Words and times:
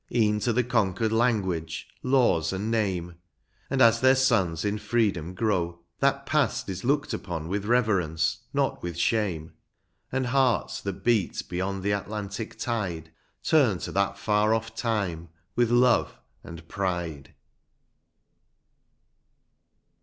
E'en 0.11 0.39
to 0.39 0.51
the 0.51 0.63
conquered 0.63 1.11
language, 1.11 1.87
laws, 2.01 2.51
and 2.51 2.71
name; 2.71 3.17
And 3.69 3.83
as 3.83 4.01
their 4.01 4.15
sons 4.15 4.65
in 4.65 4.79
freedom 4.79 5.35
grow, 5.35 5.81
that 5.99 6.25
past 6.25 6.67
Is 6.69 6.83
looked 6.83 7.13
upon 7.13 7.47
with 7.47 7.65
reverence, 7.65 8.39
not 8.51 8.81
with 8.81 8.97
shame. 8.97 9.53
And 10.11 10.25
hearts 10.25 10.81
that 10.81 11.03
beat 11.03 11.43
beyond 11.47 11.83
the 11.83 11.91
Atlantic 11.91 12.57
tide. 12.57 13.11
Turn 13.43 13.77
to 13.77 13.91
that 13.91 14.17
far 14.17 14.55
off 14.55 14.73
time 14.73 15.29
with 15.55 15.69
love 15.69 16.17
and 16.43 16.67
pride. 16.67 17.35